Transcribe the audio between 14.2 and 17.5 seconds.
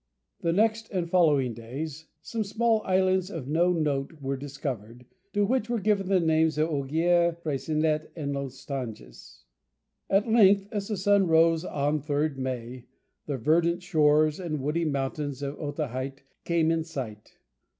and woody mountains of Otaheite came in sight.